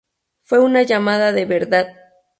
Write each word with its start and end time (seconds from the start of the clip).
Fue 0.41 0.57
una 0.57 0.81
llamada 0.81 1.31
de 1.31 1.45
verdad. 1.45 1.89